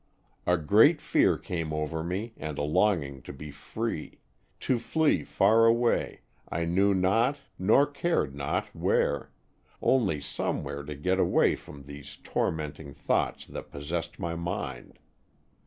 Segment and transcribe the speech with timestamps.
[0.47, 4.17] A great fear came over me and a longing to be free—
[4.61, 9.29] to flee far away, I knew not nor cared not where,
[9.79, 14.97] only somewhere to get away from those tormenting thoughts that possessed my mind.